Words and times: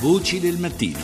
Voci 0.00 0.38
del 0.38 0.58
mattino. 0.58 0.96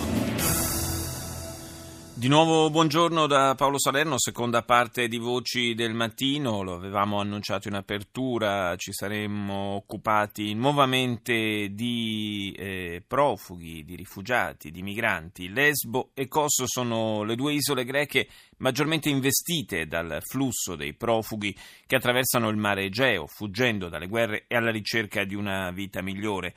Di 2.15 2.29
nuovo 2.29 2.71
buongiorno 2.71 3.27
da 3.27 3.57
Paolo 3.57 3.77
Salerno, 3.77 4.21
seconda 4.21 4.63
parte 4.63 5.09
di 5.09 5.19
Voci 5.19 5.75
del 5.75 5.95
Mattino, 5.95 6.63
lo 6.63 6.75
avevamo 6.75 7.19
annunciato 7.19 7.67
in 7.67 7.75
apertura, 7.75 8.77
ci 8.77 8.93
saremmo 8.93 9.75
occupati 9.75 10.55
nuovamente 10.55 11.71
di 11.73 12.55
eh, 12.57 13.03
profughi, 13.05 13.85
di 13.85 13.97
rifugiati, 13.97 14.71
di 14.71 14.83
migranti. 14.83 15.49
Lesbo 15.49 16.13
e 16.15 16.29
Kos 16.29 16.63
sono 16.67 17.25
le 17.25 17.35
due 17.35 17.55
isole 17.55 17.85
greche 17.85 18.29
maggiormente 18.59 19.09
investite 19.09 19.89
dal 19.89 20.21
flusso 20.23 20.77
dei 20.77 20.95
profughi 20.95 21.53
che 21.85 21.97
attraversano 21.97 22.49
il 22.49 22.57
mare 22.57 22.85
Egeo, 22.85 23.27
fuggendo 23.27 23.89
dalle 23.89 24.07
guerre 24.07 24.45
e 24.47 24.55
alla 24.55 24.71
ricerca 24.71 25.25
di 25.25 25.35
una 25.35 25.73
vita 25.73 26.01
migliore. 26.01 26.55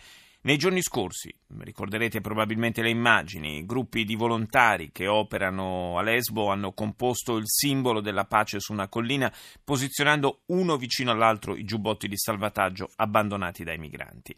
Nei 0.47 0.55
giorni 0.55 0.81
scorsi, 0.81 1.29
ricorderete 1.57 2.21
probabilmente 2.21 2.81
le 2.81 2.89
immagini, 2.89 3.65
gruppi 3.65 4.05
di 4.05 4.15
volontari 4.15 4.93
che 4.93 5.05
operano 5.05 5.97
a 5.99 6.01
Lesbo 6.01 6.47
hanno 6.47 6.71
composto 6.71 7.35
il 7.35 7.43
simbolo 7.45 7.99
della 7.99 8.23
pace 8.23 8.61
su 8.61 8.71
una 8.71 8.87
collina, 8.87 9.29
posizionando 9.61 10.43
uno 10.45 10.77
vicino 10.77 11.11
all'altro 11.11 11.53
i 11.53 11.65
giubbotti 11.65 12.07
di 12.07 12.15
salvataggio 12.15 12.89
abbandonati 12.95 13.65
dai 13.65 13.77
migranti. 13.77 14.33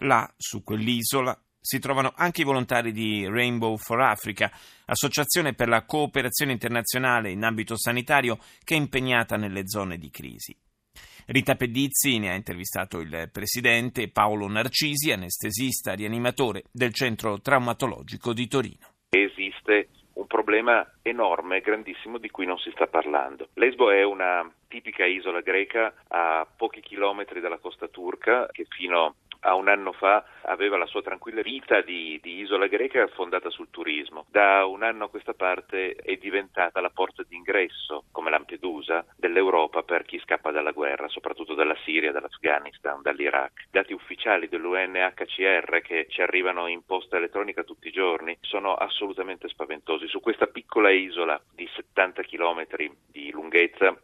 Là, 0.00 0.30
su 0.36 0.62
quell'isola, 0.62 1.34
si 1.58 1.78
trovano 1.78 2.12
anche 2.14 2.42
i 2.42 2.44
volontari 2.44 2.92
di 2.92 3.26
Rainbow 3.26 3.78
for 3.78 4.02
Africa, 4.02 4.52
associazione 4.84 5.54
per 5.54 5.68
la 5.68 5.86
cooperazione 5.86 6.52
internazionale 6.52 7.30
in 7.30 7.42
ambito 7.42 7.74
sanitario 7.78 8.36
che 8.64 8.74
è 8.74 8.76
impegnata 8.76 9.38
nelle 9.38 9.66
zone 9.66 9.96
di 9.96 10.10
crisi. 10.10 10.54
Rita 11.26 11.54
Pedizzi 11.54 12.18
ne 12.18 12.30
ha 12.30 12.34
intervistato 12.34 13.00
il 13.00 13.30
presidente 13.32 14.10
Paolo 14.10 14.46
Narcisi, 14.46 15.10
anestesista 15.10 15.94
rianimatore 15.94 16.64
del 16.70 16.92
centro 16.92 17.40
traumatologico 17.40 18.34
di 18.34 18.46
Torino. 18.46 18.92
Esiste 19.08 19.88
un 20.14 20.26
problema 20.26 20.86
enorme, 21.00 21.60
grandissimo, 21.60 22.18
di 22.18 22.28
cui 22.28 22.44
non 22.44 22.58
si 22.58 22.70
sta 22.72 22.88
parlando. 22.88 23.48
Lesbo 23.54 23.90
è 23.90 24.04
una 24.04 24.46
tipica 24.68 25.06
isola 25.06 25.40
greca 25.40 25.94
a 26.08 26.46
pochi 26.56 26.80
chilometri 26.82 27.40
dalla 27.40 27.58
costa 27.58 27.88
turca 27.88 28.46
che 28.52 28.66
fino 28.68 29.14
a 29.44 29.54
un 29.54 29.68
anno 29.68 29.92
fa 29.92 30.24
aveva 30.42 30.76
la 30.76 30.86
sua 30.86 31.02
tranquilla 31.02 31.42
vita 31.42 31.80
di, 31.82 32.18
di, 32.22 32.40
isola 32.40 32.66
greca 32.66 33.06
fondata 33.08 33.50
sul 33.50 33.68
turismo. 33.70 34.26
Da 34.28 34.64
un 34.64 34.82
anno 34.82 35.04
a 35.04 35.08
questa 35.08 35.34
parte 35.34 35.94
è 35.94 36.16
diventata 36.16 36.80
la 36.80 36.90
porta 36.90 37.22
d'ingresso, 37.22 38.04
come 38.10 38.30
Lampedusa, 38.30 39.04
dell'Europa 39.16 39.82
per 39.82 40.04
chi 40.04 40.18
scappa 40.18 40.50
dalla 40.50 40.72
guerra, 40.72 41.08
soprattutto 41.08 41.54
dalla 41.54 41.76
Siria, 41.84 42.12
dall'Afghanistan, 42.12 43.02
dall'Iraq. 43.02 43.60
I 43.60 43.68
dati 43.70 43.92
ufficiali 43.92 44.48
dell'UNHCR 44.48 45.80
che 45.82 46.06
ci 46.08 46.22
arrivano 46.22 46.66
in 46.66 46.84
posta 46.84 47.16
elettronica 47.16 47.62
tutti 47.62 47.88
i 47.88 47.92
giorni 47.92 48.36
sono 48.40 48.74
assolutamente 48.74 49.48
spaventosi. 49.48 50.08
Su 50.08 50.20
questa 50.20 50.46
piccola 50.46 50.90
isola 50.90 51.40
di 51.54 51.68
70 51.74 52.22
km 52.22 52.66
di 53.10 53.30
lunghezza 53.30 53.94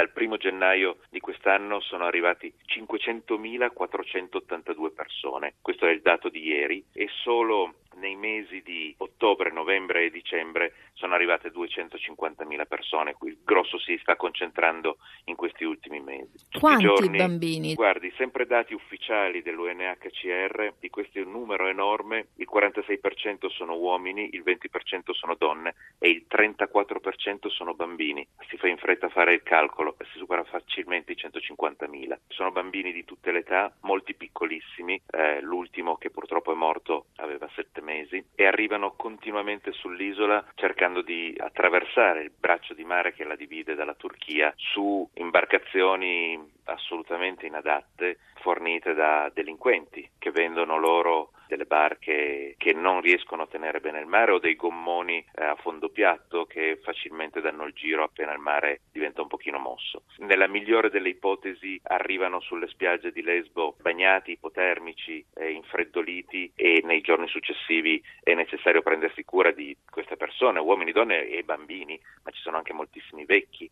dal 0.00 0.12
primo 0.12 0.38
gennaio 0.38 0.96
di 1.10 1.20
quest'anno 1.20 1.78
sono 1.80 2.06
arrivati 2.06 2.50
500.482 2.66 4.94
persone, 4.94 5.56
questo 5.60 5.84
è 5.84 5.90
il 5.90 6.00
dato 6.00 6.30
di 6.30 6.42
ieri, 6.42 6.82
e 6.94 7.06
solo 7.22 7.74
nei 7.96 8.16
mesi 8.16 8.62
di 8.62 8.94
ottobre, 8.96 9.52
novembre 9.52 9.89
e 10.06 10.10
dicembre 10.10 10.74
sono 11.00 11.14
arrivate 11.14 11.50
250.000 11.50 12.66
persone, 12.66 13.16
il 13.22 13.38
grosso 13.42 13.78
si 13.78 13.98
sta 14.02 14.16
concentrando 14.16 14.98
in 15.24 15.36
questi 15.36 15.64
ultimi 15.64 16.00
mesi. 16.00 16.32
Tutti 16.48 16.58
Quanti 16.58 16.84
giorni, 16.84 17.16
bambini? 17.16 17.74
Guardi, 17.74 18.12
sempre 18.16 18.44
dati 18.46 18.74
ufficiali 18.74 19.42
dell'UNHCR, 19.42 20.74
di 20.78 20.90
questo 20.90 21.22
numero 21.24 21.68
enorme, 21.68 22.28
il 22.36 22.48
46% 22.52 23.48
sono 23.48 23.76
uomini, 23.76 24.30
il 24.32 24.42
20% 24.44 25.12
sono 25.12 25.34
donne 25.36 25.74
e 25.98 26.10
il 26.10 26.26
34% 26.28 27.48
sono 27.48 27.74
bambini. 27.74 28.26
Si 28.48 28.56
fa 28.58 28.68
in 28.68 28.76
fretta 28.76 29.06
a 29.06 29.10
fare 29.10 29.32
il 29.32 29.42
calcolo, 29.42 29.96
si 30.12 30.18
supera 30.18 30.44
facilmente 30.44 31.12
i 31.12 31.16
150.000. 31.16 32.18
Sono 32.28 32.52
bambini 32.52 32.92
di 32.92 33.04
tutte 33.04 33.32
le 33.32 33.38
età, 33.40 33.74
molti 33.80 34.14
piccolissimi, 34.14 35.00
eh, 35.10 35.40
l'ultimo 35.40 35.96
che 35.96 36.10
purtroppo 36.10 36.52
è 36.52 36.56
morto 36.56 37.06
aveva 37.16 37.48
7 37.54 37.80
mesi 37.80 38.22
e 38.34 38.46
arrivano 38.46 38.94
continuamente 38.96 39.72
sull'isola 39.90 40.44
cercando 40.54 41.02
di 41.02 41.34
attraversare 41.36 42.22
il 42.22 42.32
braccio 42.36 42.74
di 42.74 42.84
mare 42.84 43.12
che 43.12 43.24
la 43.24 43.34
divide 43.34 43.74
dalla 43.74 43.94
Turchia 43.94 44.52
su 44.56 45.08
imbarcazioni 45.14 46.58
assolutamente 46.72 47.46
inadatte 47.46 48.18
fornite 48.40 48.94
da 48.94 49.30
delinquenti 49.32 50.08
che 50.18 50.30
vendono 50.30 50.78
loro 50.78 51.32
delle 51.50 51.66
barche 51.66 52.54
che 52.56 52.72
non 52.72 53.00
riescono 53.00 53.42
a 53.42 53.46
tenere 53.48 53.80
bene 53.80 53.98
il 53.98 54.06
mare 54.06 54.30
o 54.30 54.38
dei 54.38 54.54
gommoni 54.54 55.18
eh, 55.34 55.44
a 55.44 55.56
fondo 55.56 55.88
piatto 55.88 56.46
che 56.46 56.78
facilmente 56.80 57.40
danno 57.40 57.64
il 57.64 57.72
giro 57.72 58.04
appena 58.04 58.32
il 58.32 58.38
mare 58.38 58.82
diventa 58.92 59.20
un 59.20 59.26
pochino 59.26 59.58
mosso. 59.58 60.04
Nella 60.18 60.46
migliore 60.46 60.90
delle 60.90 61.08
ipotesi 61.08 61.80
arrivano 61.82 62.38
sulle 62.40 62.68
spiagge 62.68 63.10
di 63.10 63.22
Lesbo 63.22 63.74
bagnati, 63.80 64.32
ipotermici, 64.32 65.24
eh, 65.34 65.50
infreddoliti 65.50 66.52
e 66.54 66.82
nei 66.84 67.00
giorni 67.00 67.26
successivi 67.26 68.00
è 68.22 68.32
necessario 68.34 68.82
prendersi 68.82 69.24
cura 69.24 69.50
di 69.50 69.76
queste 69.90 70.16
persone, 70.16 70.60
uomini, 70.60 70.92
donne 70.92 71.28
e 71.28 71.42
bambini, 71.42 72.00
ma 72.22 72.30
ci 72.30 72.40
sono 72.42 72.58
anche 72.58 72.72
moltissimi 72.72 73.24
vecchi 73.24 73.68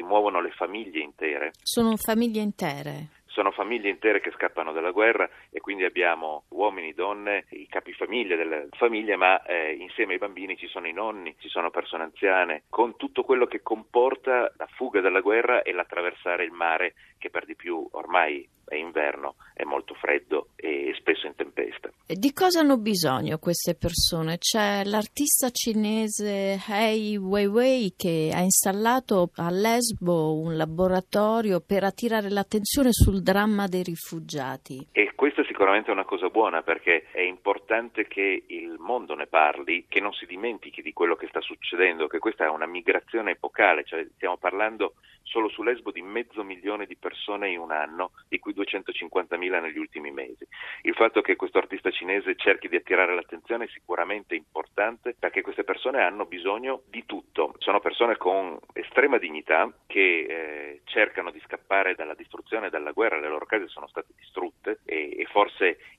si 0.00 0.02
muovono 0.02 0.40
le 0.40 0.50
famiglie 0.50 1.00
intere. 1.00 1.50
Sono 1.62 1.96
famiglie 1.96 2.40
intere 2.40 3.18
sono 3.30 3.49
famiglie 3.52 3.88
intere 3.88 4.20
che 4.20 4.32
scappano 4.32 4.72
dalla 4.72 4.90
guerra 4.90 5.28
e 5.50 5.60
quindi 5.60 5.84
abbiamo 5.84 6.44
uomini, 6.48 6.94
donne, 6.94 7.46
i 7.50 7.66
capifamiglia 7.68 8.36
delle 8.36 8.68
famiglie, 8.72 9.16
ma 9.16 9.42
eh, 9.42 9.72
insieme 9.72 10.14
ai 10.14 10.18
bambini 10.18 10.56
ci 10.56 10.66
sono 10.66 10.86
i 10.86 10.92
nonni, 10.92 11.34
ci 11.38 11.48
sono 11.48 11.70
persone 11.70 12.04
anziane, 12.04 12.64
con 12.68 12.96
tutto 12.96 13.22
quello 13.22 13.46
che 13.46 13.62
comporta 13.62 14.52
la 14.56 14.68
fuga 14.74 15.00
dalla 15.00 15.20
guerra 15.20 15.62
e 15.62 15.72
l'attraversare 15.72 16.44
il 16.44 16.52
mare 16.52 16.94
che 17.18 17.30
per 17.30 17.44
di 17.44 17.54
più 17.54 17.86
ormai 17.92 18.48
è 18.70 18.76
inverno, 18.76 19.34
è 19.52 19.64
molto 19.64 19.94
freddo 19.94 20.50
e 20.54 20.94
spesso 20.96 21.26
in 21.26 21.34
tempesta. 21.34 21.90
E 22.06 22.14
di 22.14 22.32
cosa 22.32 22.60
hanno 22.60 22.78
bisogno 22.78 23.38
queste 23.38 23.74
persone? 23.74 24.38
C'è 24.38 24.84
l'artista 24.84 25.50
cinese 25.50 26.60
Hei 26.68 27.16
Weiwei 27.16 27.94
che 27.96 28.30
ha 28.32 28.40
installato 28.40 29.30
a 29.34 29.50
Lesbo 29.50 30.38
un 30.38 30.56
laboratorio 30.56 31.60
per 31.60 31.82
attirare 31.82 32.30
l'attenzione 32.30 32.92
sul 32.92 33.22
dramma 33.22 33.39
dei 33.68 33.82
rifugiati. 33.82 34.86
E 34.92 35.12
questa 35.14 35.42
è 35.42 35.44
sicuramente 35.60 35.90
una 35.90 36.06
cosa 36.06 36.30
buona 36.30 36.62
perché 36.62 37.08
è 37.10 37.20
importante 37.20 38.06
che 38.06 38.44
il 38.46 38.76
mondo 38.78 39.14
ne 39.14 39.26
parli, 39.26 39.84
che 39.88 40.00
non 40.00 40.14
si 40.14 40.24
dimentichi 40.24 40.80
di 40.80 40.94
quello 40.94 41.16
che 41.16 41.26
sta 41.26 41.42
succedendo, 41.42 42.06
che 42.06 42.18
questa 42.18 42.46
è 42.46 42.48
una 42.48 42.64
migrazione 42.64 43.32
epocale, 43.32 43.84
cioè 43.84 44.08
stiamo 44.14 44.38
parlando 44.38 44.94
solo 45.30 45.48
su 45.48 45.62
Lesbo 45.62 45.90
di 45.90 46.02
mezzo 46.02 46.42
milione 46.42 46.86
di 46.86 46.96
persone 46.96 47.50
in 47.50 47.58
un 47.58 47.70
anno, 47.70 48.12
di 48.28 48.38
cui 48.38 48.54
250.000 48.54 49.60
negli 49.60 49.78
ultimi 49.78 50.10
mesi. 50.10 50.46
Il 50.82 50.94
fatto 50.94 51.20
che 51.20 51.36
questo 51.36 51.58
artista 51.58 51.90
cinese 51.90 52.34
cerchi 52.36 52.68
di 52.68 52.76
attirare 52.76 53.14
l'attenzione 53.14 53.66
è 53.66 53.68
sicuramente 53.68 54.34
importante 54.34 55.14
perché 55.18 55.42
queste 55.42 55.64
persone 55.64 56.02
hanno 56.02 56.24
bisogno 56.24 56.82
di 56.88 57.04
tutto. 57.06 57.54
Sono 57.58 57.80
persone 57.80 58.16
con 58.16 58.58
estrema 58.72 59.18
dignità 59.18 59.70
che 59.86 60.00
eh, 60.00 60.80
cercano 60.84 61.30
di 61.30 61.40
scappare 61.44 61.94
dalla 61.94 62.14
distruzione 62.14 62.70
dalla 62.70 62.92
guerra, 62.92 63.20
le 63.20 63.28
loro 63.28 63.46
case 63.46 63.68
sono 63.68 63.86
state 63.86 64.14
distrutte 64.16 64.80
e, 64.84 65.16
e 65.18 65.26
forse 65.30 65.49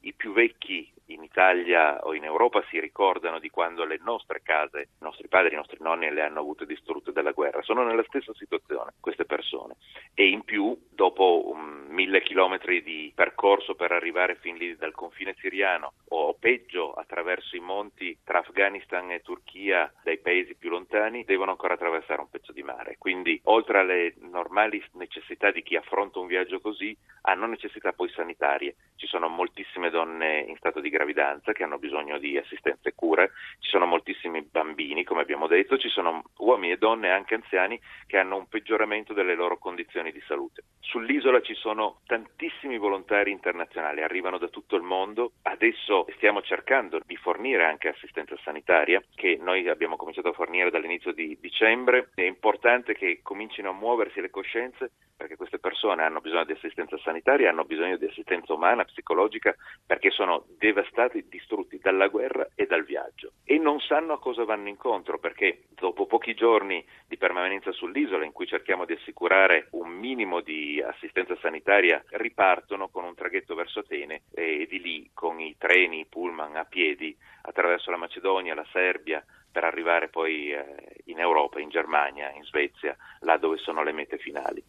i 0.02 0.14
più 0.14 0.34
vecchi 0.34 0.92
in 1.08 1.24
Italia 1.24 2.00
o 2.04 2.14
in 2.14 2.24
Europa 2.24 2.64
si 2.70 2.80
ricordano 2.80 3.40
di 3.40 3.50
quando 3.50 3.86
le 3.86 4.00
nostre 4.04 4.42
case, 4.44 4.82
i 4.82 5.04
nostri 5.04 5.28
padri, 5.28 5.54
i 5.54 5.58
nostri 5.58 5.78
nonni 5.82 6.10
le 6.12 6.22
hanno 6.22 6.40
avute 6.40 6.66
distrutte 6.66 7.12
dalla 7.12 7.32
guerra. 7.32 7.62
Sono 7.62 7.84
nella 7.84 8.04
stessa 8.08 8.34
situazione 8.34 8.94
queste 9.00 9.26
persone 9.26 9.76
e 10.14 10.28
in 10.28 10.44
più 10.44 10.78
dopo 10.90 11.50
um, 11.50 11.86
mille 11.90 12.22
chilometri 12.22 12.82
di 12.84 13.12
percorso 13.14 13.76
per 13.76 13.92
arrivare 13.92 14.36
fin 14.36 14.56
lì 14.56 14.76
dal 14.76 14.94
confine 14.94 15.36
siriano 15.40 15.94
o 16.10 16.34
peggio 16.34 16.94
attraverso 16.94 17.56
i 17.56 17.60
monti 17.60 18.18
tra 18.24 18.40
Afghanistan 18.40 19.12
e 19.12 19.22
Turchia 19.22 19.92
dai 20.04 20.20
paesi 20.20 20.56
più 20.56 20.70
lontani 20.70 21.24
devono 21.24 21.52
ancora 21.52 21.74
attraversare 21.74 22.22
un 22.22 22.30
pezzo 22.30 22.52
di 22.52 22.64
mare. 22.64 22.96
Quindi 22.98 23.40
oltre 23.46 23.80
alle 23.80 24.14
normali 24.20 24.84
necessità 24.94 25.52
di 25.52 25.64
chi 25.64 25.76
affronta 25.76 26.20
un 26.20 26.28
viaggio 26.28 26.60
così 26.60 26.96
hanno 27.24 27.46
necessità 27.46 27.92
poi 27.94 28.10
sanitarie. 28.10 28.76
Ci 28.96 29.08
sono 29.08 29.28
moltissime 29.28 29.90
donne 29.90 30.40
in 30.48 30.56
stato 30.58 30.80
di 30.80 30.90
gravidanza 31.02 31.52
che 31.52 31.64
hanno 31.64 31.80
bisogno 31.80 32.20
di 32.20 32.38
assistenza 32.38 32.88
e 32.88 32.94
cure, 32.94 33.32
ci 33.60 33.70
sono 33.70 33.86
moltissimi 33.86 34.42
bambini, 34.44 35.04
come 35.04 35.22
abbiamo 35.22 35.48
detto, 35.48 35.78
ci 35.78 35.90
sono 35.90 36.24
uomini 36.38 36.74
e 36.74 36.78
donne, 36.78 37.10
anche 37.10 37.36
anziani, 37.36 37.80
che 38.06 38.18
hanno 38.18 38.38
un 38.38 38.48
peggioramento 38.48 39.14
delle 39.14 39.36
loro 39.36 39.58
condizioni 39.58 40.12
di 40.12 40.22
salute. 40.28 40.64
Sull'isola 40.80 41.42
ci 41.42 41.56
sono 41.56 42.02
tantissimi 42.06 42.78
volontari 42.78 43.32
internazionali, 43.32 44.02
arrivano 44.02 44.38
da 44.38 44.48
tutto 44.48 44.76
il 44.76 44.84
mondo, 44.84 45.34
adesso 45.44 46.06
stiamo 46.16 46.42
cercando 46.42 47.00
di 47.06 47.16
fornire 47.16 47.66
anche 47.66 47.90
assistenza 47.90 48.36
sanitaria, 48.44 49.02
che 49.16 49.38
noi 49.42 49.68
abbiamo 49.68 49.96
cominciato 49.96 50.30
a 50.30 50.34
fornire 50.34 50.70
dall'inizio 50.70 51.14
di 51.14 51.38
dicembre, 51.40 52.10
è 52.14 52.24
importante 52.24 52.94
che 52.94 53.20
comincino 53.24 53.70
a 53.70 53.74
muoversi 53.74 54.22
le 54.22 54.30
coscienze 54.30 54.92
perché 55.22 55.36
queste 55.36 55.60
persone 55.60 56.02
hanno 56.02 56.20
bisogno 56.20 56.46
di 56.46 56.54
assistenza 56.54 56.98
sanitaria, 56.98 57.52
hanno 57.52 57.64
bisogno 57.64 57.96
di 57.96 58.06
assistenza 58.06 58.54
umana, 58.54 58.86
psicologica, 58.86 59.56
perché 59.86 60.10
sono 60.10 60.46
devastati, 60.58 60.81
distrutti 61.28 61.80
dalla 61.80 62.08
guerra 62.08 62.50
e 62.56 62.66
dal 62.66 62.84
viaggio 62.84 63.34
e 63.44 63.58
non 63.58 63.80
sanno 63.80 64.14
a 64.14 64.20
cosa 64.20 64.44
vanno 64.46 64.70
incontro 64.70 65.20
perché 65.20 65.64
dopo 65.70 66.06
pochi 66.06 66.34
giorni 66.34 66.84
di 67.08 67.18
permanenza 67.18 67.72
sull'isola 67.72 68.26
in 68.26 68.32
cui 68.32 68.48
cerchiamo 68.48 68.86
di 68.86 68.94
assicurare 68.94 69.68
un 69.72 69.90
minimo 69.90 70.42
di 70.42 70.82
assistenza 70.82 71.36
sanitaria 71.42 72.04
ripartono 72.12 72.90
con 72.90 73.04
un 73.04 73.16
traghetto 73.16 73.56
verso 73.56 73.80
Atene 73.80 74.24
e 74.34 74.68
di 74.70 74.82
lì 74.82 75.10
con 75.14 75.40
i 75.40 75.56
treni, 75.58 76.00
i 76.00 76.06
pullman 76.06 76.56
a 76.56 76.66
piedi 76.66 77.16
attraverso 77.44 77.92
la 77.92 77.98
Macedonia, 77.98 78.56
la 78.56 78.66
Serbia, 78.72 79.24
per 79.52 79.64
arrivare 79.66 80.08
poi 80.08 80.54
eh, 80.54 80.64
in 81.06 81.20
Europa, 81.20 81.60
in 81.60 81.70
Germania, 81.70 82.32
in 82.32 82.44
Svezia, 82.44 82.96
là 83.22 83.38
dove 83.38 83.58
sono 83.58 83.84
le 83.84 83.92
mete 83.92 84.18
finali. 84.18 84.64